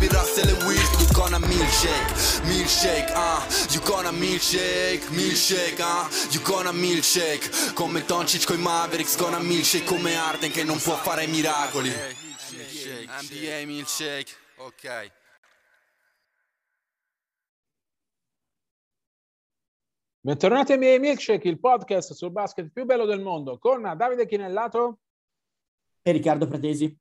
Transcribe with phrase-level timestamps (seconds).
[0.00, 3.72] LeBron come Bill Russell e Wilt You gonna milkshake, milkshake, ah uh.
[3.72, 6.32] You gonna milkshake, milkshake, ah uh.
[6.32, 11.26] You gonna milkshake Come Doncic coi Mavericks Gonna milkshake come Arden che non può fare
[11.26, 15.12] miracoli NBA milkshake, ok
[20.22, 24.98] Bentornati a NBA Milkshake, il podcast sul basket più bello del mondo con Davide Chinellato
[26.02, 26.94] e Riccardo Pratesi.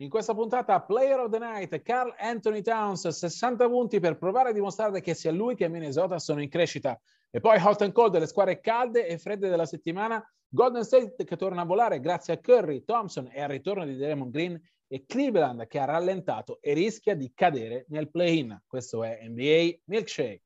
[0.00, 4.52] In questa puntata Player of the Night, Carl Anthony Towns, 60 punti per provare a
[4.52, 7.00] dimostrare che sia lui che Minnesota sono in crescita.
[7.30, 11.36] E poi hot and cold, le squadre calde e fredde della settimana, Golden State che
[11.36, 15.66] torna a volare grazie a Curry, Thompson e al ritorno di Draymond Green e Cleveland
[15.66, 18.54] che ha rallentato e rischia di cadere nel play-in.
[18.66, 20.45] Questo è NBA Milkshake.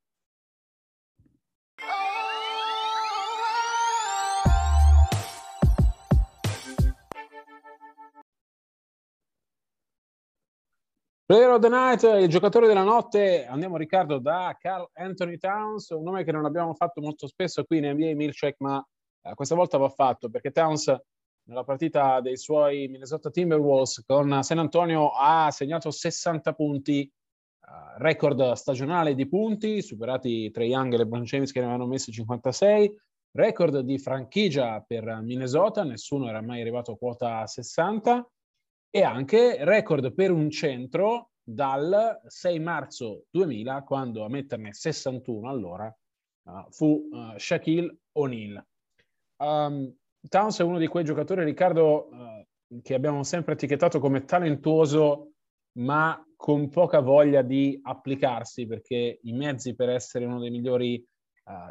[11.30, 16.02] Player of the Night, il giocatore della notte, andiamo Riccardo da Carl Anthony Towns, un
[16.02, 18.84] nome che non abbiamo fatto molto spesso qui in NBA Milkshake, ma
[19.22, 20.92] eh, questa volta va fatto perché Towns
[21.44, 27.08] nella partita dei suoi Minnesota Timberwolves con San Antonio ha segnato 60 punti,
[27.60, 32.10] uh, record stagionale di punti, superati Trey Young e LeBron James che ne avevano messi
[32.10, 32.92] 56,
[33.36, 38.28] record di franchigia per Minnesota, nessuno era mai arrivato a quota 60
[38.90, 45.96] e anche record per un centro dal 6 marzo 2000, quando a metterne 61 allora
[46.44, 48.64] uh, fu uh, Shaquille O'Neal.
[49.36, 49.94] Um,
[50.28, 55.32] Towns è uno di quei giocatori, Riccardo, uh, che abbiamo sempre etichettato come talentuoso,
[55.78, 61.04] ma con poca voglia di applicarsi, perché i mezzi per essere uno dei migliori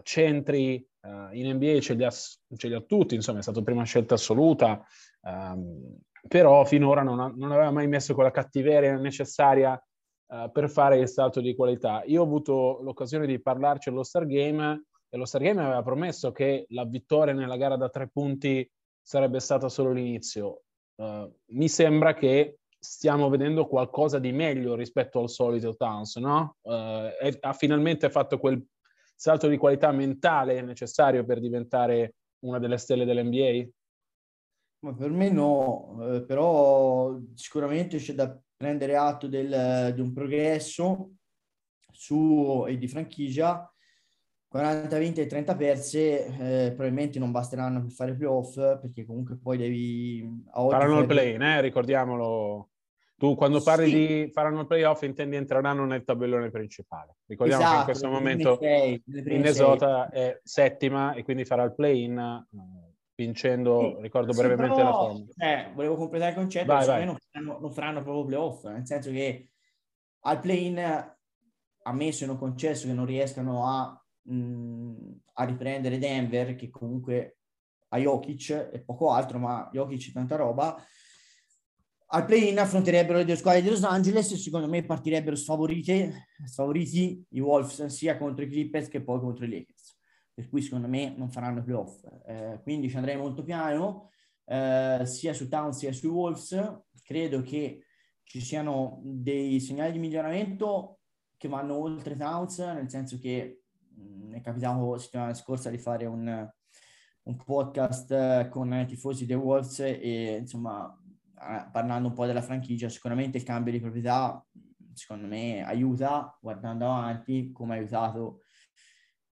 [0.03, 0.85] centri
[1.31, 4.85] in NBA ce li, ha, ce li, ha, tutti, insomma è stata prima scelta assoluta.
[5.21, 5.97] Um,
[6.27, 9.81] però finora non, ha, non, aveva mai messo quella cattiveria necessaria
[10.27, 12.03] uh, per fare il salto di qualità.
[12.05, 16.31] Io ho avuto l'occasione di parlarci allo Star Game e lo Star Game aveva promesso
[16.31, 18.69] che la vittoria nella gara da tre punti
[19.01, 20.63] sarebbe stata solo l'inizio.
[20.95, 26.57] Uh, mi sembra che stiamo vedendo qualcosa di meglio rispetto al solito Towns, no?
[26.61, 28.63] Uh, e, ha finalmente fatto quel
[29.15, 32.15] salto di qualità mentale necessario per diventare
[32.45, 33.67] una delle stelle dell'NBA?
[34.81, 41.11] Ma per me no, eh, però sicuramente c'è da prendere atto del, di un progresso
[41.91, 43.71] su e di franchigia.
[44.47, 49.57] 40 vinte e 30 perse eh, probabilmente non basteranno per fare playoff perché comunque poi
[49.57, 50.43] devi...
[50.51, 52.69] Faranno il play-in, eh, ricordiamolo.
[53.15, 53.95] Tu quando parli sì.
[53.95, 57.17] di faranno il playoff intendi entreranno nel tabellone principale.
[57.27, 60.21] Ricordiamo esatto, che in questo momento sei, Minnesota sei.
[60.21, 62.88] è settima e quindi farà il play-in eh,
[63.19, 65.33] vincendo, sì, ricordo sì, brevemente però, la formula.
[65.37, 67.05] Eh, volevo completare il concetto, vai, vai.
[67.05, 69.49] Non, faranno, non faranno proprio playoff, nel senso che
[70.21, 71.15] al play-in,
[71.83, 74.93] ammesso e non concesso che non riescano a, mh,
[75.33, 77.37] a riprendere Denver, che comunque
[77.89, 80.81] ha Jokic e poco altro, ma Jokic tanta roba,
[82.11, 87.39] al play-in affronterebbero le due squadre di Los Angeles e secondo me partirebbero sfavoriti i
[87.39, 89.98] Wolves sia contro i Clippers che poi contro i Lakers
[90.39, 92.01] per cui secondo me non faranno playoff.
[92.25, 94.09] Eh, quindi ci andrei molto piano,
[94.45, 96.57] eh, sia su Towns sia sui Wolves.
[97.03, 97.83] Credo che
[98.23, 100.99] ci siano dei segnali di miglioramento
[101.35, 103.63] che vanno oltre Towns, nel senso che
[103.93, 106.49] mh, è capitato la settimana scorsa di fare un,
[107.23, 110.97] un podcast con i tifosi dei Wolves e insomma
[111.69, 114.41] parlando un po' della franchigia, sicuramente il cambio di proprietà
[114.93, 118.43] secondo me aiuta guardando avanti come ha aiutato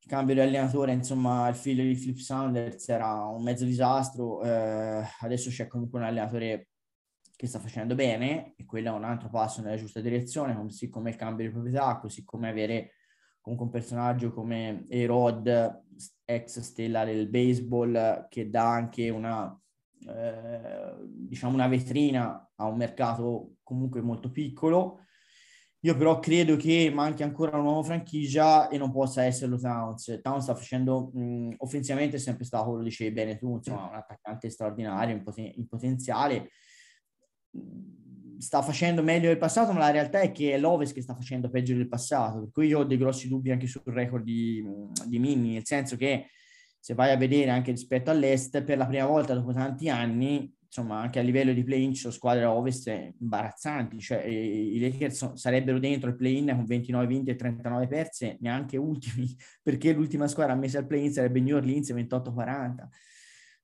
[0.07, 5.51] cambio di allenatore, insomma, il figlio di Flip Sanders era un mezzo disastro, eh, adesso
[5.51, 6.69] c'è comunque un allenatore
[7.37, 11.11] che sta facendo bene e quello è un altro passo nella giusta direzione, così come
[11.11, 12.93] il cambio di proprietà, così come avere
[13.41, 15.85] comunque un personaggio come Erod,
[16.25, 19.61] ex stella del baseball, che dà anche una,
[20.09, 25.06] eh, diciamo una vetrina a un mercato comunque molto piccolo
[25.81, 30.21] io però credo che manchi ancora una nuova franchigia e non possa esserlo Towns.
[30.23, 34.51] Towns sta facendo, mh, offensivamente è sempre stato, lo dicevi bene tu, insomma, un attaccante
[34.51, 36.51] straordinario, in, poten- in potenziale.
[38.39, 41.51] sta facendo meglio del passato, ma la realtà è che è l'Ovest che sta facendo
[41.51, 44.65] peggio del passato, per cui io ho dei grossi dubbi anche sul record di,
[45.07, 46.31] di Mimmi, nel senso che
[46.79, 51.01] se vai a vedere anche rispetto all'Est, per la prima volta dopo tanti anni, insomma,
[51.01, 56.11] anche a livello di play-in ci sono squadre ovest imbarazzanti, cioè i Lakers sarebbero dentro
[56.11, 60.87] il play-in con 29 vinti e 39 perse, neanche ultimi, perché l'ultima squadra messa al
[60.87, 62.89] play-in sarebbe New Orleans 28-40.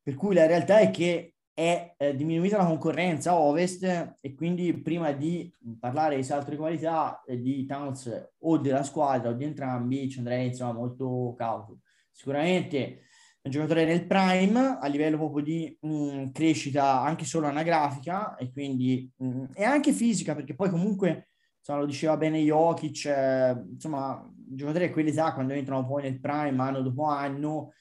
[0.02, 4.72] Per cui la realtà è che è eh, diminuita la concorrenza a ovest e quindi
[4.80, 10.08] prima di parlare di salto di qualità di Towns o della squadra o di entrambi
[10.08, 11.80] ci andrei insomma molto cauto.
[12.10, 13.02] Sicuramente
[13.44, 18.52] un giocatore nel prime a livello proprio di mh, mm, crescita anche solo anagrafica e
[18.52, 23.64] quindi mh, mm, e anche fisica perché poi comunque insomma, lo diceva bene Jokic eh,
[23.72, 27.72] insomma giocatori a quell'età quando entrano poi nel prime anno dopo anno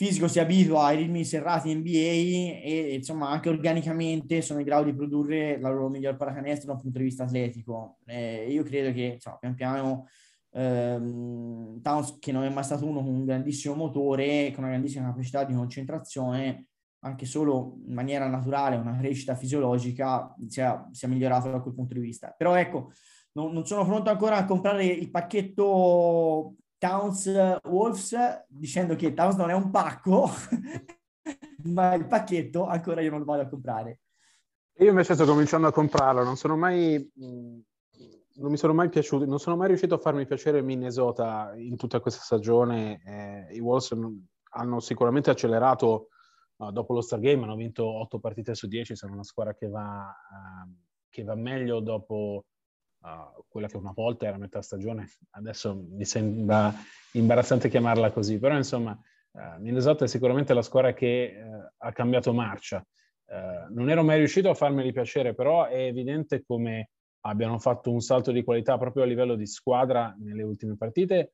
[0.00, 4.94] fisico si abitua ai ritmi serrati NBA e insomma anche organicamente sono in grado di
[4.94, 7.98] produrre la loro miglior paracanestro da un punto di vista atletico.
[8.06, 10.06] Eh, io credo che insomma, pian piano
[10.52, 15.06] ehm, Towns che non è mai stato uno con un grandissimo motore, con una grandissima
[15.06, 16.66] capacità di concentrazione,
[17.00, 22.00] anche solo in maniera naturale, una crescita fisiologica, sia, sia migliorato da quel punto di
[22.00, 22.34] vista.
[22.36, 22.92] Però ecco,
[23.32, 28.16] non, non sono pronto ancora a comprare il pacchetto Towns Wolves
[28.48, 30.28] dicendo che Towns non è un pacco,
[31.64, 34.00] ma il pacchetto ancora io non lo vado a comprare.
[34.80, 37.06] Io invece sto cominciando a comprarlo, non sono mai
[38.40, 42.00] non mi sono mai piaciuti, non sono mai riuscito a farmi piacere Minnesota in tutta
[42.00, 43.00] questa stagione.
[43.04, 43.94] Eh, I Wolves
[44.52, 46.08] hanno sicuramente accelerato
[46.56, 49.68] uh, dopo lo Star Game, hanno vinto 8 partite su 10, sono una squadra che
[49.68, 50.74] va, uh,
[51.10, 52.46] che va meglio dopo
[53.02, 55.10] uh, quella che una volta era metà stagione.
[55.32, 56.72] Adesso mi sembra
[57.12, 58.98] imbarazzante chiamarla così, però insomma
[59.60, 61.40] Minnesota è sicuramente la squadra che
[61.76, 62.84] ha cambiato marcia.
[63.68, 66.90] non ero mai riuscito a farmeli piacere, però è evidente come
[67.22, 71.32] abbiano fatto un salto di qualità proprio a livello di squadra nelle ultime partite,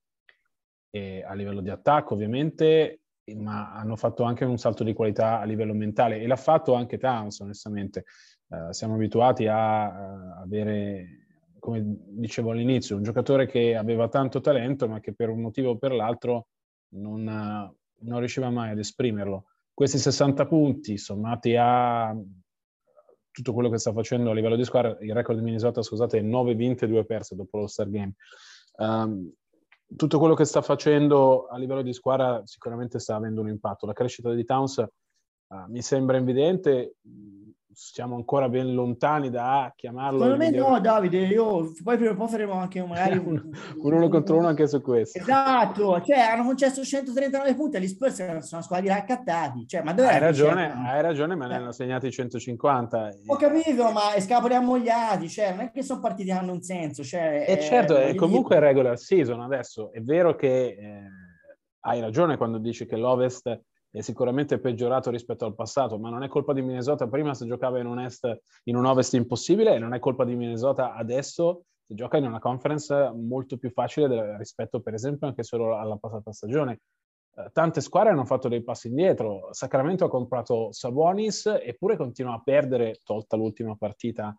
[0.97, 3.03] e a livello di attacco ovviamente,
[3.35, 6.97] ma hanno fatto anche un salto di qualità a livello mentale e l'ha fatto anche
[6.97, 8.05] Towns onestamente.
[8.49, 11.27] Uh, siamo abituati a uh, avere,
[11.59, 15.77] come dicevo all'inizio, un giocatore che aveva tanto talento ma che per un motivo o
[15.77, 16.47] per l'altro
[16.95, 19.47] non, uh, non riusciva mai ad esprimerlo.
[19.75, 22.17] Questi 60 punti sommati a
[23.37, 26.23] tutto quello che sta facendo a livello di squadra, il record di Minnesota, scusate, è
[26.23, 28.15] 9 vinte e 2 perse dopo lo Star Game.
[28.79, 29.31] Um,
[29.95, 33.85] tutto quello che sta facendo a livello di squadra sicuramente sta avendo un impatto.
[33.85, 36.97] La crescita di Towns uh, mi sembra evidente,
[37.79, 40.23] siamo ancora ben lontani da chiamarlo.
[40.23, 43.35] Secondo me no, Davide, io poi prima o poi faremo anche magari un,
[43.83, 45.19] un uno contro uno anche su questo.
[45.19, 49.67] Esatto, cioè hanno concesso 139 punti agli Spurs, sono una squadra di raccattati.
[49.69, 53.11] Cioè, ma dove hai ragione, hai ragione, ma ne hanno segnati 150.
[53.27, 57.05] Ho capito, ma scapoli ammogliati, cioè non è che sono partiti che hanno un senso.
[57.05, 58.69] Cioè, e certo, è comunque dire...
[58.69, 59.93] regular season adesso.
[59.93, 61.03] È vero che eh,
[61.81, 63.61] hai ragione quando dici che l'Ovest
[63.97, 67.09] è sicuramente peggiorato rispetto al passato, ma non è colpa di Minnesota.
[67.09, 70.37] Prima se giocava in un est, in un ovest impossibile, e non è colpa di
[70.37, 75.43] Minnesota adesso se gioca in una conference molto più facile del, rispetto, per esempio, anche
[75.45, 76.81] solo alla passata stagione.
[77.37, 79.49] Eh, tante squadre hanno fatto dei passi indietro.
[79.53, 84.37] Sacramento ha comprato Sabonis, eppure continua a perdere, tolta l'ultima partita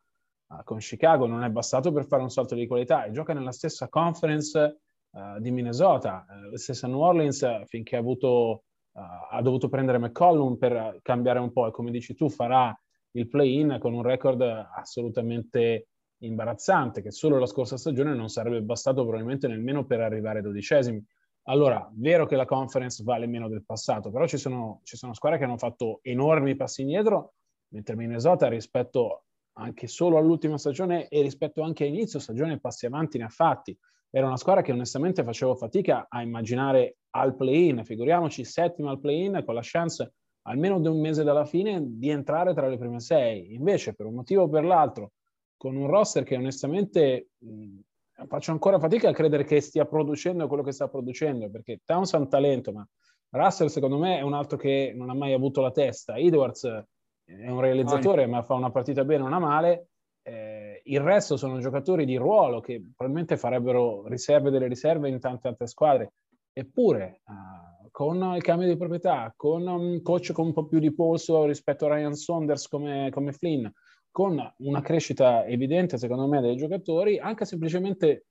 [0.49, 1.25] uh, con Chicago.
[1.25, 5.39] Non è bastato per fare un salto di qualità e gioca nella stessa conference uh,
[5.39, 8.65] di Minnesota, uh, la stessa New Orleans, finché ha avuto
[8.97, 12.77] ha dovuto prendere McCollum per cambiare un po' e come dici tu farà
[13.11, 15.89] il play-in con un record assolutamente
[16.19, 21.03] imbarazzante che solo la scorsa stagione non sarebbe bastato probabilmente nemmeno per arrivare dodicesimi.
[21.43, 25.37] Allora, vero che la conference vale meno del passato, però ci sono, ci sono squadre
[25.37, 27.35] che hanno fatto enormi passi indietro,
[27.69, 33.25] mentre Minnesota rispetto anche solo all'ultima stagione e rispetto anche all'inizio stagione passi avanti ne
[33.25, 33.77] ha fatti
[34.09, 39.43] era una squadra che onestamente facevo fatica a immaginare al play-in, figuriamoci settima al play-in
[39.45, 40.13] con la chance
[40.47, 43.53] almeno di un mese dalla fine di entrare tra le prime sei.
[43.53, 45.11] Invece, per un motivo o per l'altro,
[45.57, 47.79] con un roster che onestamente mh,
[48.27, 52.17] faccio ancora fatica a credere che stia producendo quello che sta producendo, perché Towns ha
[52.17, 52.87] un talento, ma
[53.29, 56.15] Russell secondo me è un altro che non ha mai avuto la testa.
[56.15, 59.89] Edwards è un realizzatore, ma fa una partita bene, una male.
[60.21, 65.47] Eh, il resto sono giocatori di ruolo che probabilmente farebbero riserve delle riserve in tante
[65.47, 66.13] altre squadre.
[66.53, 70.93] Eppure, uh, con il cambio di proprietà, con un coach con un po' più di
[70.93, 73.65] polso rispetto a Ryan Saunders come, come Flynn,
[74.11, 78.25] con una crescita evidente, secondo me, dei giocatori, anche semplicemente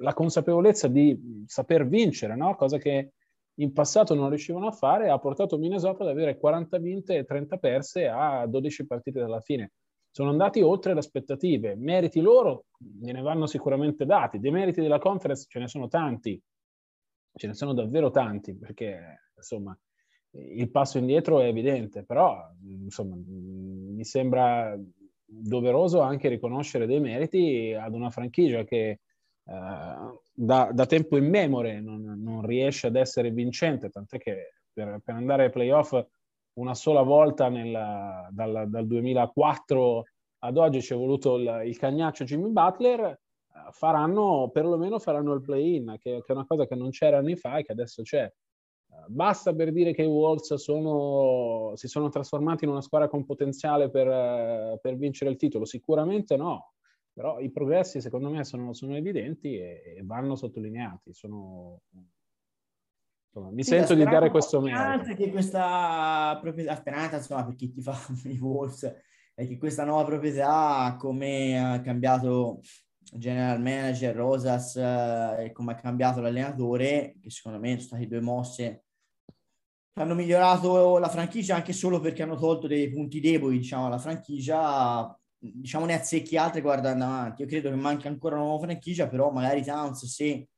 [0.00, 2.56] la consapevolezza di saper vincere, no?
[2.56, 3.12] cosa che
[3.54, 7.58] in passato non riuscivano a fare, ha portato Minnesota ad avere 40 vinte e 30
[7.58, 9.72] perse a 12 partite dalla fine
[10.10, 11.76] sono andati oltre le aspettative.
[11.76, 12.66] Meriti loro
[13.00, 16.40] ne vanno sicuramente dati, dei meriti della conference ce ne sono tanti,
[17.32, 19.76] ce ne sono davvero tanti, perché insomma
[20.32, 24.78] il passo indietro è evidente, però insomma mi sembra
[25.24, 29.00] doveroso anche riconoscere dei meriti ad una franchigia che
[29.42, 35.00] Uh, da, da, tempo in memore non, non, riesce ad essere vincente, tant'è che per,
[35.02, 35.92] per andare ai playoff
[36.54, 37.72] una sola volta nel,
[38.30, 40.04] dal, dal, 2004
[40.42, 45.42] ad oggi ci è voluto il, il cagnaccio Jimmy Butler, uh, faranno, perlomeno faranno il
[45.42, 48.30] play-in, che, che, è una cosa che non c'era anni fa e che adesso c'è.
[48.86, 53.24] Uh, basta per dire che i Wolves sono, si sono trasformati in una squadra con
[53.24, 55.64] potenziale per, per vincere il titolo?
[55.64, 56.72] Sicuramente no
[57.12, 61.12] però i progressi secondo me sono, sono evidenti e, e, vanno sottolineati.
[61.12, 61.82] Sono,
[63.32, 65.14] insomma, mi sì, sento di dare questo merito.
[65.14, 68.92] che questa proprietà, speranza insomma per chi ti fa i Wolves,
[69.34, 72.60] è che questa nuova proprietà, come ha cambiato
[73.12, 78.20] general manager Rosas eh, e come ha cambiato l'allenatore, che secondo me sono state due
[78.20, 78.84] mosse
[79.94, 85.14] hanno migliorato la franchigia anche solo perché hanno tolto dei punti deboli, diciamo, alla franchigia
[85.42, 87.42] diciamo ne azzecchi altre guardando avanti.
[87.42, 90.48] Io credo che manchi ancora una nuova franchigia, però magari Towns se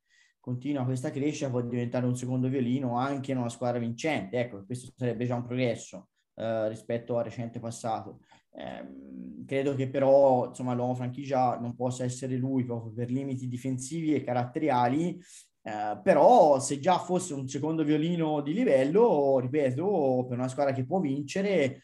[0.42, 4.40] continua questa crescita può diventare un secondo violino anche in una squadra vincente.
[4.40, 8.18] Ecco, questo sarebbe già un progresso eh, rispetto al recente passato.
[8.50, 14.14] Eh, credo che però insomma l'uomo franchigia non possa essere lui proprio per limiti difensivi
[14.14, 15.16] e caratteriali.
[15.62, 20.84] Eh, però se già fosse un secondo violino di livello, ripeto, per una squadra che
[20.84, 21.82] può vincere,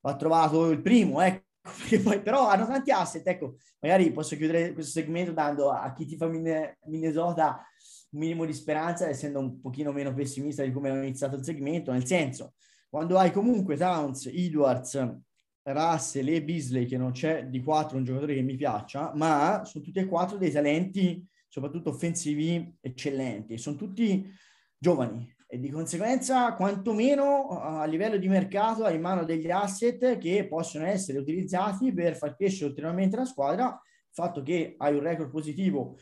[0.00, 1.41] va trovato il primo, ecco
[2.02, 6.16] poi, però hanno tanti asset, ecco, magari posso chiudere questo segmento dando a chi ti
[6.16, 7.64] fa Minnesota
[8.10, 11.92] un minimo di speranza, essendo un pochino meno pessimista di come ho iniziato il segmento,
[11.92, 12.54] nel senso,
[12.88, 15.20] quando hai comunque Towns, Edwards,
[15.62, 19.84] Russell e Beasley, che non c'è di quattro un giocatore che mi piaccia, ma sono
[19.84, 24.28] tutti e quattro dei talenti, soprattutto offensivi, eccellenti, sono tutti
[24.76, 30.46] giovani, e di conseguenza quantomeno a livello di mercato hai in mano degli asset che
[30.48, 33.66] possono essere utilizzati per far crescere ulteriormente la squadra.
[33.66, 35.98] Il fatto che hai un record positivo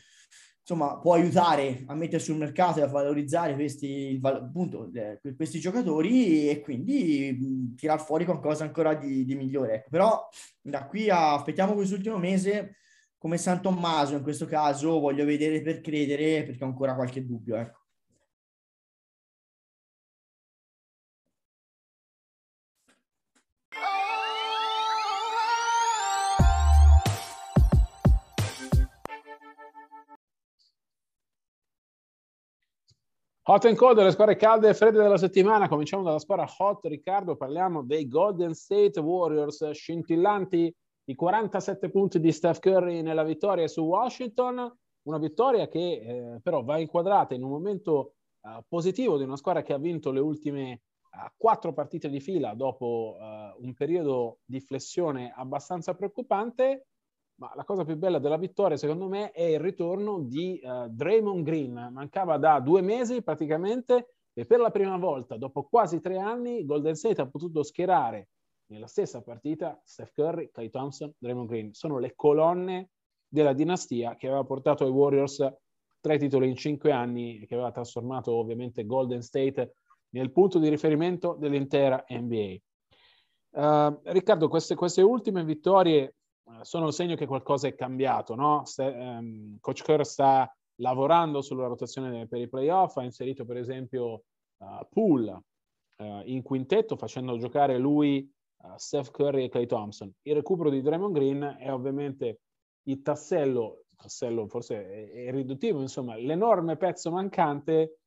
[0.61, 6.47] insomma può aiutare a mettere sul mercato e a valorizzare questi, appunto, eh, questi giocatori
[6.47, 9.73] e quindi mh, tirar fuori qualcosa ancora di, di migliore.
[9.73, 9.89] Ecco.
[9.89, 10.29] Però
[10.61, 12.77] da qui a, aspettiamo quest'ultimo mese
[13.17, 17.57] come San Tommaso in questo caso voglio vedere per credere perché ho ancora qualche dubbio.
[17.57, 17.80] Ecco.
[33.45, 35.67] Hot and cold, le squadre calde e fredde della settimana.
[35.67, 37.35] Cominciamo dalla squadra hot, Riccardo.
[37.35, 40.71] Parliamo dei Golden State Warriors, scintillanti
[41.05, 44.71] i 47 punti di Steph Curry nella vittoria su Washington.
[45.07, 49.63] Una vittoria che eh, però va inquadrata in un momento eh, positivo di una squadra
[49.63, 54.59] che ha vinto le ultime eh, quattro partite di fila dopo eh, un periodo di
[54.59, 56.89] flessione abbastanza preoccupante
[57.41, 61.43] ma la cosa più bella della vittoria, secondo me, è il ritorno di uh, Draymond
[61.43, 61.89] Green.
[61.91, 66.93] Mancava da due mesi praticamente e per la prima volta, dopo quasi tre anni, Golden
[66.93, 68.29] State ha potuto schierare
[68.67, 71.73] nella stessa partita Steph Curry, Clay Thompson, Draymond Green.
[71.73, 72.91] Sono le colonne
[73.27, 75.51] della dinastia che aveva portato ai Warriors
[75.99, 79.73] tre titoli in cinque anni e che aveva trasformato ovviamente Golden State
[80.09, 82.55] nel punto di riferimento dell'intera NBA.
[83.49, 86.17] Uh, eh, Riccardo, queste, queste ultime vittorie
[86.61, 88.65] sono il segno che qualcosa è cambiato, no?
[88.65, 94.23] Se, um, Coach Kerr sta lavorando sulla rotazione per i playoff, ha inserito per esempio
[94.57, 95.43] uh, Poole
[95.97, 98.29] uh, in quintetto facendo giocare lui,
[98.63, 100.11] uh, Steph Curry e Clay Thompson.
[100.23, 102.41] Il recupero di Draymond Green è ovviamente
[102.83, 107.97] il tassello, tassello forse è, è riduttivo, insomma, l'enorme pezzo mancante,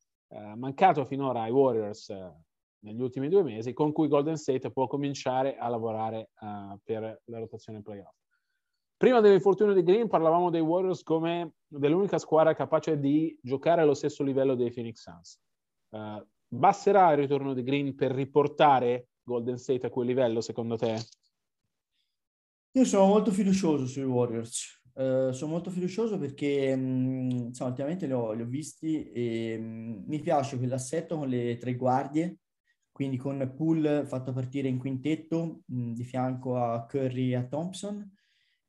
[0.56, 2.12] mancato finora ai Warriors
[2.80, 6.30] negli ultimi due mesi, con cui Golden State può cominciare a lavorare
[6.82, 8.23] per la rotazione playoff.
[8.96, 14.22] Prima dell'infortunio di Green parlavamo dei Warriors come dell'unica squadra capace di giocare allo stesso
[14.22, 15.40] livello dei Phoenix Suns.
[15.90, 20.96] Uh, basterà il ritorno di Green per riportare Golden State a quel livello, secondo te?
[22.72, 24.82] Io sono molto fiducioso sui Warriors.
[24.94, 30.04] Uh, sono molto fiducioso perché mh, insomma, ultimamente li ho, li ho visti e mh,
[30.06, 32.38] mi piace quell'assetto con le tre guardie,
[32.92, 38.08] quindi con Poole fatto partire in quintetto mh, di fianco a Curry e a Thompson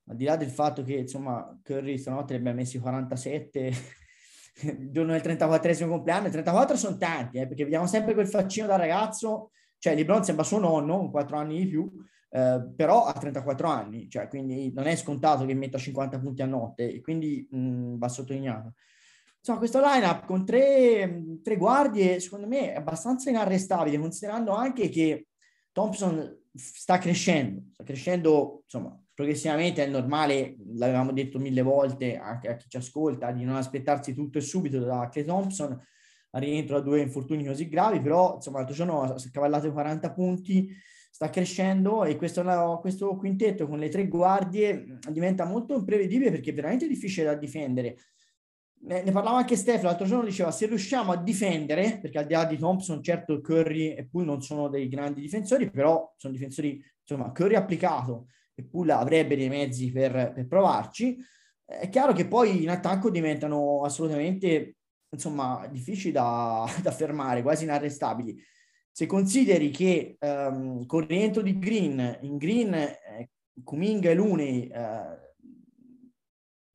[0.08, 3.72] al di là del fatto che insomma Curry stanotte ne abbia messi 47
[4.62, 8.76] il giorno del 34esimo compleanno, 34 sono tanti, eh, perché vediamo sempre quel faccino da
[8.76, 11.92] ragazzo, cioè LeBron sembra suo nonno, con 4 anni di più,
[12.30, 16.46] eh, però ha 34 anni, cioè, quindi non è scontato che metta 50 punti a
[16.46, 18.74] notte, quindi mh, mm, va sottolineato.
[19.38, 25.28] Insomma, questo lineup con tre, tre guardie, secondo me, è abbastanza inarrestabile, considerando anche che
[25.72, 32.58] Thompson sta crescendo, sta crescendo, insomma, progressivamente è normale, l'avevamo detto mille volte anche a
[32.58, 35.82] chi ci ascolta, di non aspettarsi tutto e subito da Clay Thompson
[36.32, 40.70] a rientro da due infortuni così gravi, però insomma l'altro giorno ha cavallato 40 punti,
[41.10, 42.44] sta crescendo e questo,
[42.82, 47.96] questo quintetto con le tre guardie diventa molto imprevedibile perché è veramente difficile da difendere.
[48.82, 52.34] Ne, ne parlava anche Stefano, l'altro giorno diceva se riusciamo a difendere, perché al di
[52.34, 56.84] là di Thompson, certo Curry e Poole non sono dei grandi difensori, però sono difensori,
[57.00, 61.18] insomma, Curry applicato e Poole avrebbe dei mezzi per, per provarci,
[61.66, 64.78] è chiaro che poi in attacco diventano assolutamente
[65.10, 68.42] insomma difficili da, da fermare, quasi inarrestabili.
[68.92, 75.34] Se consideri che um, con il rientro di Green, in Green, eh, e Looney, eh,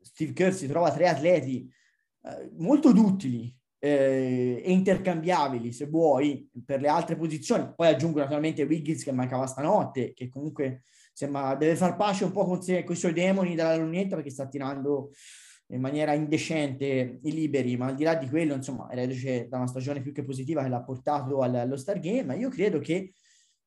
[0.03, 1.71] Steve Kerr si trova tre atleti
[2.23, 7.73] eh, molto duttili eh, e intercambiabili, se vuoi, per le altre posizioni.
[7.75, 10.83] Poi aggiungo naturalmente Wiggins che mancava stanotte, che comunque
[11.13, 14.31] sembra, deve far pace un po' con, se, con i suoi demoni dalla lunetta perché
[14.31, 15.11] sta tirando
[15.73, 19.59] in maniera indecente i liberi, ma al di là di quello, insomma, è reduce da
[19.59, 23.15] una stagione più che positiva che l'ha portato allo Star Game, ma io credo che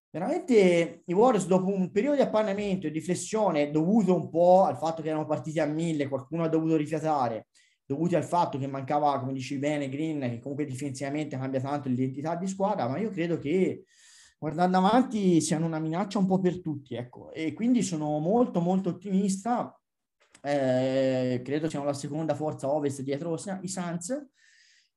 [0.10, 4.78] veramente i Warriors dopo un periodo di appannamento e di flessione dovuto un po' al
[4.78, 7.48] fatto che erano partiti a mille, qualcuno ha dovuto rifiatare,
[7.86, 12.36] dovuti al fatto che mancava, come dici bene, Green, che comunque difensivamente cambia tanto l'identità
[12.36, 13.86] di squadra, ma io credo che
[14.44, 18.90] guardando avanti siano una minaccia un po' per tutti, ecco, e quindi sono molto molto
[18.90, 19.74] ottimista.
[20.42, 24.28] Eh, credo siano la seconda forza ovest dietro i Suns.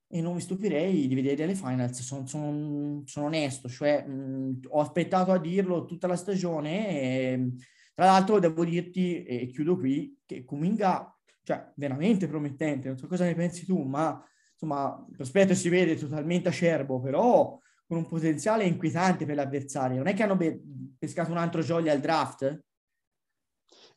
[0.09, 4.81] E non mi stupirei di vedere le finals, sono, sono, sono onesto, cioè mh, ho
[4.81, 7.50] aspettato a dirlo tutta la stagione e
[7.95, 13.25] tra l'altro devo dirti, e chiudo qui, che Kuminga, cioè veramente promettente, non so cosa
[13.25, 14.21] ne pensi tu, ma
[14.53, 19.99] insomma, il prospetto si vede totalmente acerbo, però con un potenziale inquietante per l'avversario.
[19.99, 20.61] Non è che hanno be-
[20.99, 22.64] pescato un altro jolly al draft?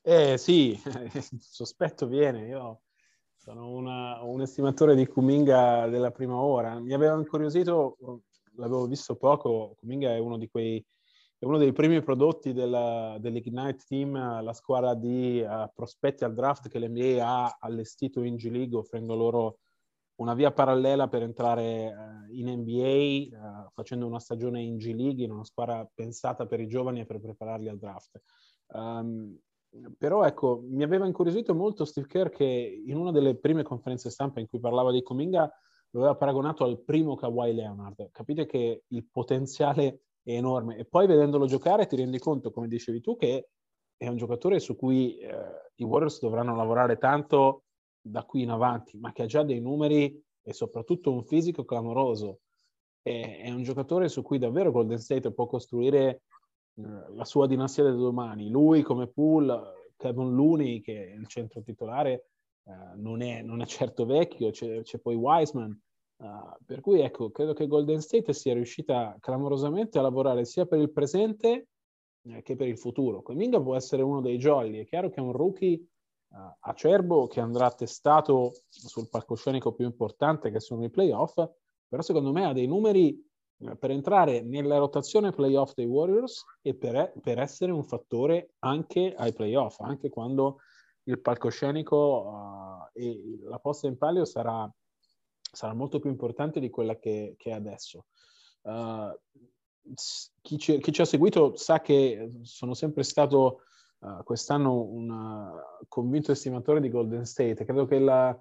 [0.01, 0.79] Eh sì,
[1.39, 2.47] sospetto viene.
[2.47, 2.81] Io
[3.35, 6.79] sono una, un estimatore di Kuminga della prima ora.
[6.79, 7.97] Mi aveva incuriosito,
[8.55, 10.85] l'avevo visto poco, Kuminga è uno di quei
[11.39, 16.67] è uno dei primi prodotti della, dell'Ignite Team, la squadra di uh, prospetti al draft
[16.67, 19.59] che l'NBA ha allestito in G League, offrendo loro
[20.19, 24.93] una via parallela per entrare uh, in NBA, uh, eh, facendo una stagione in G
[24.93, 28.21] League, in una squadra pensata per i giovani e per prepararli al draft.
[28.67, 29.37] Um,
[29.97, 34.39] però ecco, mi aveva incuriosito molto Steve Kerr che in una delle prime conferenze stampa
[34.39, 35.49] in cui parlava di Cominga
[35.91, 38.09] lo aveva paragonato al primo Kawhi Leonard.
[38.11, 42.99] Capite che il potenziale è enorme e poi vedendolo giocare ti rendi conto, come dicevi
[42.99, 43.49] tu, che
[43.95, 45.35] è un giocatore su cui eh,
[45.75, 47.65] i Warriors dovranno lavorare tanto
[48.09, 52.39] da qui in avanti, ma che ha già dei numeri e soprattutto un fisico clamoroso.
[53.01, 56.23] È, è un giocatore su cui davvero Golden State può costruire
[56.75, 58.49] eh, la sua dinastia del domani.
[58.49, 62.29] Lui come pool, Kevin Looney che è il centro titolare,
[62.63, 65.77] uh, non, è, non, è, certo vecchio, c'è, c'è poi Wiseman.
[66.17, 70.79] Uh, per cui ecco, credo che Golden State sia riuscita clamorosamente a lavorare sia per
[70.79, 71.67] il presente
[72.23, 73.21] eh, che per il futuro.
[73.21, 75.81] Cominga può essere uno dei jolly, è chiaro che è un rookie
[76.29, 81.41] uh, acerbo che andrà testato sul palcoscenico più importante che sono i playoff,
[81.87, 83.27] però secondo me ha dei numeri
[83.61, 89.13] eh, per entrare nella rotazione playoff dei Warriors e per, per, essere un fattore anche
[89.17, 90.59] ai playoff, anche quando
[91.03, 94.71] il palcoscenico uh, e la posta in palio sarà,
[95.39, 98.05] sarà, molto più importante di quella che, che è adesso.
[98.61, 99.17] Uh,
[100.41, 103.63] chi, ci, chi, ci, ha seguito sa che sono sempre stato
[103.99, 105.51] uh, quest'anno un
[105.87, 107.65] convinto estimatore di Golden State.
[107.65, 108.37] Credo che la,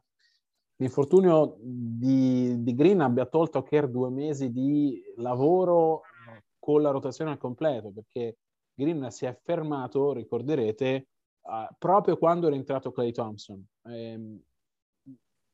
[0.76, 6.90] l'infortunio di, di, Green abbia tolto a Kerr due mesi di lavoro eh, con la
[6.90, 8.38] rotazione al completo, perché
[8.74, 11.08] Green si è fermato, ricorderete,
[11.42, 13.64] uh, proprio quando è rientrato Clay Thompson.
[13.84, 14.40] Eh,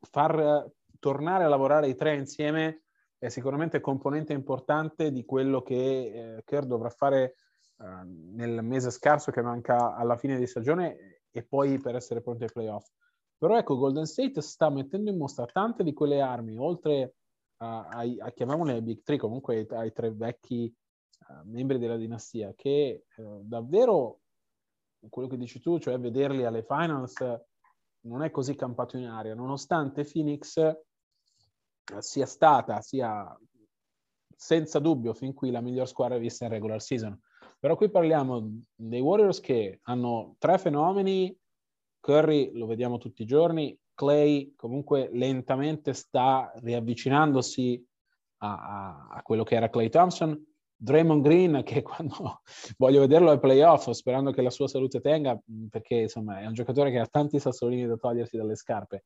[0.00, 2.82] far tornare a lavorare i tre insieme
[3.18, 5.74] è sicuramente componente importante di quello che
[6.36, 7.36] eh, Kerr dovrà fare
[7.76, 12.52] nel mese scarso che manca alla fine di stagione e poi per essere pronti ai
[12.52, 12.88] playoff.
[13.36, 17.16] Però ecco, Golden State sta mettendo in mostra tante di quelle armi, oltre
[17.58, 20.72] a, a, a chiamiamole Big Three, comunque ai, ai tre vecchi
[21.28, 24.20] uh, membri della dinastia, che uh, davvero
[25.10, 27.22] quello che dici tu, cioè vederli alle finals,
[28.04, 33.36] non è così campato in aria, nonostante Phoenix uh, sia stata, sia
[34.36, 37.20] senza dubbio fin qui la miglior squadra vista in regular season.
[37.64, 41.34] Però qui parliamo dei Warriors che hanno tre fenomeni,
[41.98, 47.82] Curry lo vediamo tutti i giorni, Clay comunque lentamente sta riavvicinandosi
[48.42, 50.38] a, a, a quello che era Clay Thompson,
[50.76, 52.42] Draymond Green che quando
[52.76, 56.90] voglio vederlo ai playoff sperando che la sua salute tenga perché insomma è un giocatore
[56.90, 59.04] che ha tanti sassolini da togliersi dalle scarpe.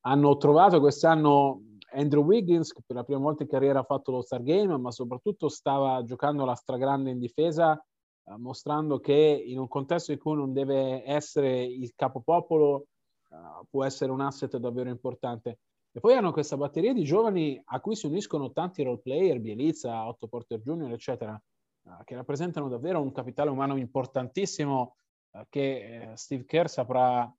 [0.00, 1.62] Hanno trovato quest'anno
[1.94, 4.90] Andrew Wiggins che per la prima volta in carriera ha fatto lo Star Game ma
[4.90, 7.82] soprattutto stava giocando la stragrande in difesa
[8.24, 12.86] eh, mostrando che in un contesto in cui non deve essere il capopopolo
[13.30, 13.36] eh,
[13.68, 15.58] può essere un asset davvero importante
[15.96, 20.08] e poi hanno questa batteria di giovani a cui si uniscono tanti role player, Bielizza,
[20.08, 21.40] Otto Porter Jr., eccetera,
[21.82, 24.96] uh, che rappresentano davvero un capitale umano importantissimo
[25.30, 27.32] uh, che uh, Steve Kerr saprà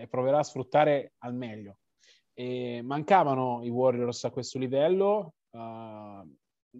[0.00, 1.78] e proverà a sfruttare al meglio.
[2.32, 5.34] E mancavano i Warriors a questo livello.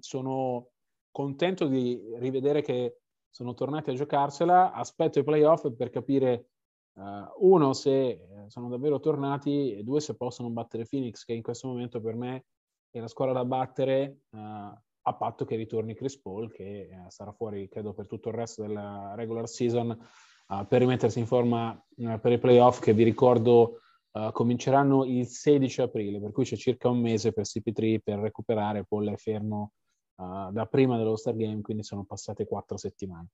[0.01, 0.69] sono
[1.13, 3.03] contento di rivedere che
[3.35, 4.73] sono tornati a giocarsela.
[4.73, 6.51] Aspetto i playoff per capire
[6.97, 11.42] Uh, uno, se eh, sono davvero tornati, e due, se possono battere Phoenix, che in
[11.42, 12.44] questo momento per me
[12.88, 17.33] è la squadra da battere, uh, a patto che ritorni Chris Paul, che uh, sarà
[17.33, 19.99] fuori, credo, per tutto il resto della regular season,
[20.68, 23.81] per rimettersi in forma per i playoff, che vi ricordo
[24.31, 28.85] cominceranno il 16 aprile, per cui c'è circa un mese per CP3 per recuperare.
[28.85, 29.73] Paul è fermo
[30.16, 33.29] da prima dello Star Game, quindi sono passate quattro settimane.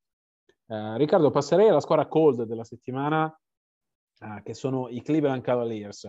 [0.66, 3.24] Riccardo, passerei alla squadra cold della settimana,
[4.20, 6.04] uh, che sono i Cleveland Cavaliers.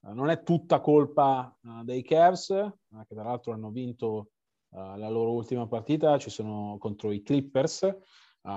[0.00, 4.30] Uh, non è tutta colpa uh, dei Cavs, che tra l'altro hanno vinto
[4.74, 7.94] la loro ultima partita, ci sono contro i Clippers,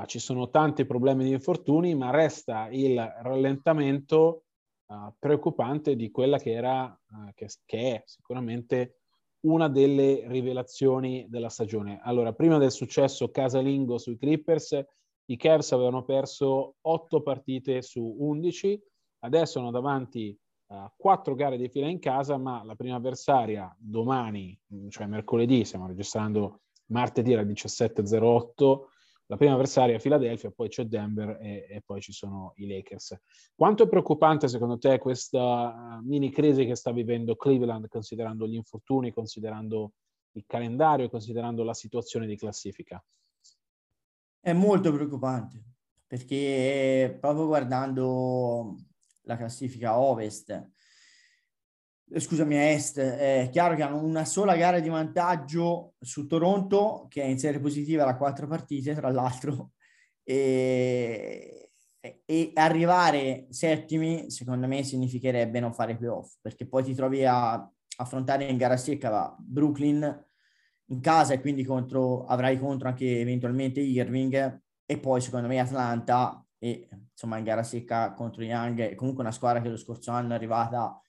[0.05, 4.45] ci sono tanti problemi di infortuni, ma resta il rallentamento
[5.19, 6.97] preoccupante di quella che era,
[7.33, 9.01] che, che è sicuramente
[9.45, 11.99] una delle rivelazioni della stagione.
[12.03, 14.83] Allora, prima del successo casalingo sui Clippers,
[15.25, 18.81] i Cavs avevano perso 8 partite su 11,
[19.19, 24.57] adesso hanno davanti uh, 4 gare di fila in casa, ma la prima avversaria domani,
[24.89, 28.79] cioè mercoledì, stiamo registrando martedì alle 17.08,
[29.27, 33.17] la prima avversaria è Philadelphia, poi c'è Denver e, e, poi ci sono i Lakers.
[33.55, 38.55] Quanto è preoccupante secondo te questa uh, mini crisi che sta vivendo Cleveland, considerando gli
[38.55, 39.93] infortuni, considerando
[40.33, 43.03] il calendario, considerando la situazione di classifica?
[44.39, 45.63] È molto preoccupante
[46.05, 48.75] perché proprio guardando
[49.21, 50.69] la classifica ovest, eh,
[52.13, 57.21] scusami, a est, è chiaro che hanno una sola gara di vantaggio su Toronto, che
[57.21, 59.71] è in serie positiva da quattro partite, tra l'altro,
[60.23, 61.69] e,
[62.25, 68.45] e arrivare settimi, secondo me, significherebbe non fare playoff, perché poi ti trovi a affrontare
[68.45, 70.25] in gara secca Brooklyn,
[70.89, 76.45] in casa e quindi contro, avrai contro anche eventualmente Irving e poi secondo me Atlanta
[76.59, 80.35] e insomma in gara secca contro Young comunque una squadra che lo scorso anno è
[80.35, 80.99] arrivata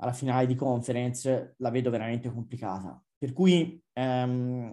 [0.00, 3.02] alla finale di conference la vedo veramente complicata.
[3.16, 4.70] Per cui ehm,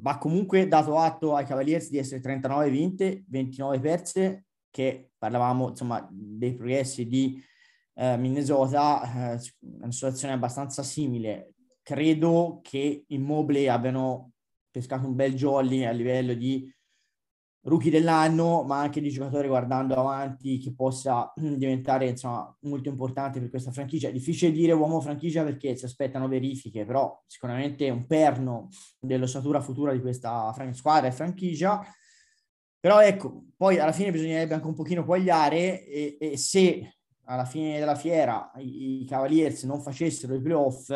[0.00, 6.08] va comunque dato atto ai Cavaliers di essere 39 vinte 29 perse che parlavamo insomma
[6.10, 7.42] dei progressi di
[7.94, 11.54] eh, Minnesota eh, una situazione abbastanza simile.
[11.82, 14.32] Credo che Immobile abbiano
[14.70, 16.72] pescato un bel jolly a livello di
[17.62, 23.50] rookie dell'anno, ma anche di giocatore guardando avanti che possa diventare insomma molto importante per
[23.50, 24.08] questa franchigia.
[24.08, 29.92] È difficile dire uomo franchigia perché si aspettano verifiche, però sicuramente un perno dell'ossatura futura
[29.92, 31.84] di questa fran- squadra e franchigia.
[32.80, 36.96] Però ecco, poi alla fine bisognerebbe anche un pochino quagliare e, e se
[37.26, 40.90] alla fine della fiera i, i Cavaliers non facessero i playoff,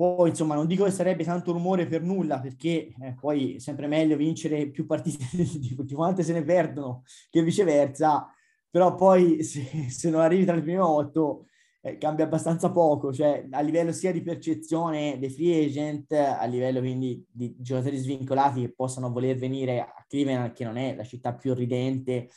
[0.00, 3.86] poi, insomma, non dico che sarebbe tanto rumore per nulla, perché eh, poi è sempre
[3.86, 8.26] meglio vincere più partite di, di quante se ne perdono che viceversa,
[8.70, 11.48] però poi se, se non arrivi tra le prime otto
[11.82, 16.78] eh, cambia abbastanza poco, cioè a livello sia di percezione dei free agent, a livello
[16.78, 21.34] quindi di giocatori svincolati che possano voler venire a Cleveland, che non è la città
[21.34, 22.30] più ridente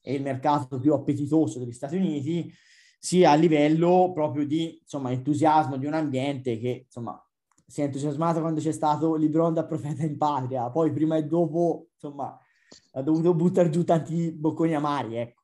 [0.00, 2.50] e il mercato più appetitoso degli Stati Uniti,
[3.02, 7.18] sia a livello proprio di insomma, entusiasmo di un ambiente che insomma
[7.66, 11.88] si è entusiasmato quando c'è stato Libron da profeta in patria, poi prima e dopo
[11.94, 12.38] insomma
[12.92, 15.38] ha dovuto buttare giù tanti bocconi amari, ecco.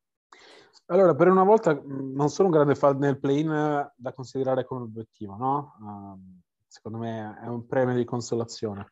[0.88, 5.34] Allora, per una volta non sono un grande fan del play-in da considerare come obiettivo,
[5.34, 5.74] no?
[5.80, 8.86] Uh, secondo me è un premio di consolazione.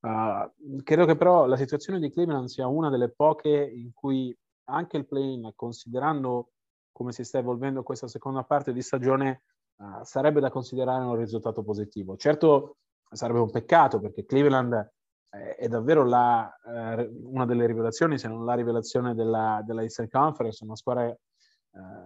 [0.00, 4.96] Uh, credo che però la situazione di Cleveland sia una delle poche in cui anche
[4.96, 6.50] il play-in, considerando
[6.96, 9.42] come si sta evolvendo questa seconda parte di stagione,
[9.76, 12.16] uh, sarebbe da considerare un risultato positivo.
[12.16, 12.78] Certo
[13.10, 14.90] sarebbe un peccato perché Cleveland
[15.28, 20.64] è davvero la, eh, una delle rivelazioni, se non la rivelazione della, della Eastern Conference,
[20.64, 21.18] una squadra eh,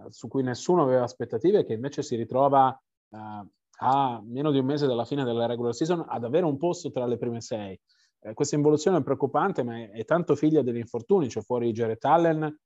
[0.09, 2.77] su cui nessuno aveva aspettative, che invece si ritrova
[3.09, 3.47] eh,
[3.83, 7.05] a meno di un mese dalla fine della regular season ad avere un posto tra
[7.05, 7.79] le prime sei.
[8.19, 11.27] Eh, questa involuzione è preoccupante, ma è, è, tanto figlia degli infortuni.
[11.27, 12.59] C'è fuori Jared Allen,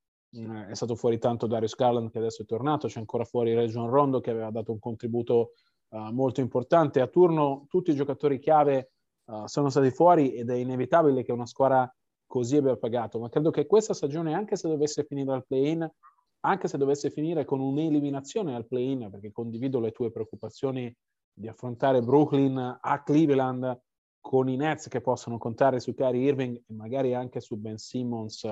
[0.68, 4.20] è stato fuori tanto Darius Garland che adesso è tornato, c'è ancora fuori Region Rondo
[4.20, 5.52] che aveva dato un contributo
[5.88, 7.00] uh, molto importante.
[7.00, 8.92] A turno tutti i giocatori chiave
[9.26, 11.90] uh, sono stati fuori ed è inevitabile che una squadra
[12.26, 15.88] così abbia pagato, ma credo che questa stagione, anche se dovesse finire al play-in,
[16.40, 20.94] anche se dovesse finire con un'eliminazione al play-in, perché condivido le tue preoccupazioni
[21.32, 23.80] di affrontare Brooklyn a Cleveland
[24.20, 28.44] con i Nets che possono contare su Kyrie Irving e magari anche su Ben Simmons,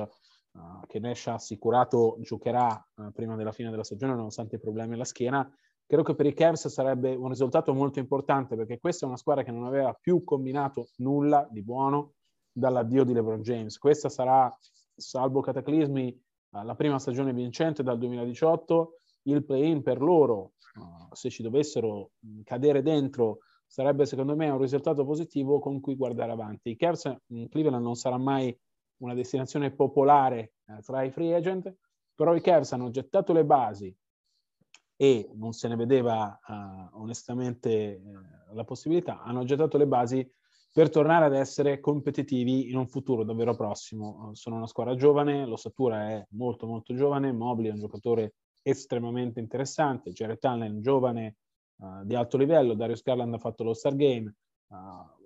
[0.55, 4.95] uh, che Nash ha assicurato giocherà uh, prima della fine della stagione nonostante i problemi
[4.95, 5.49] alla schiena.
[5.87, 9.45] Credo che per i Cavs sarebbe un risultato molto importante perché questa è una squadra
[9.45, 12.14] che non aveva più combinato nulla di buono
[12.51, 13.77] dall'addio di LeBron James.
[13.77, 14.51] Questa sarà,
[14.95, 16.23] salvo cataclismi,
[16.62, 22.12] la prima stagione vincente dal 2018, il play-in per loro, uh, se ci dovessero
[22.45, 26.71] cadere dentro, sarebbe secondo me un risultato positivo con cui guardare avanti.
[26.71, 27.12] I Cavs,
[27.51, 28.57] Cleveland non sarà mai
[29.05, 31.73] una destinazione popolare eh, tra i free agent,
[32.14, 33.95] però i Cavs hanno gettato le basi
[34.97, 38.01] e non se ne vedeva uh, onestamente eh,
[38.53, 40.29] la possibilità, hanno gettato le basi
[40.73, 44.31] per tornare ad essere competitivi in un futuro davvero prossimo.
[44.35, 50.12] Sono una squadra giovane, l'ossatura è molto molto giovane, Mobley è un giocatore estremamente interessante,
[50.12, 51.37] Jared Allen giovane
[51.77, 54.33] uh, di alto livello, Darius Garland ha fatto lo Star Game,
[54.68, 54.77] uh,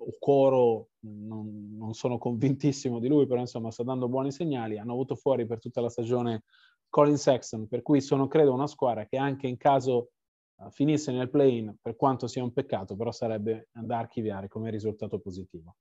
[0.08, 5.14] Okoro non, non, sono convintissimo di lui, però insomma sta dando buoni segnali, hanno avuto
[5.14, 6.44] fuori per tutta la stagione
[6.88, 10.10] Colin Sexton, per cui sono credo una squadra che anche in caso
[10.70, 15.76] finisse nel play-in, per quanto sia un peccato, però sarebbe da archiviare come risultato positivo.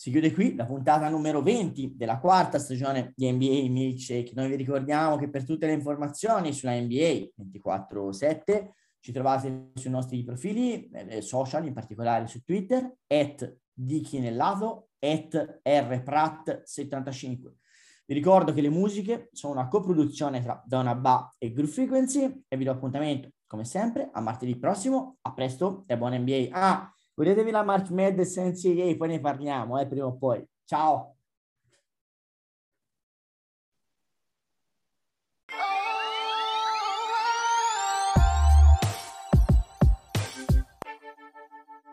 [0.00, 4.32] Si chiude qui la puntata numero 20 della quarta stagione di NBA Milkshake.
[4.34, 10.24] Noi vi ricordiamo che per tutte le informazioni sulla NBA 24-7 ci trovate sui nostri
[10.24, 17.52] profili eh, social, in particolare su Twitter, at dichinellato, at rprat75.
[18.06, 22.56] Vi ricordo che le musiche sono una coproduzione tra Donna Ba e Groove Frequency e
[22.56, 25.18] vi do appuntamento, come sempre, a martedì prossimo.
[25.20, 26.48] A presto e buona NBA.
[26.52, 30.42] Ah, godetevi la March Madness NCAA, poi ne parliamo, eh, prima o poi.
[30.64, 31.19] Ciao!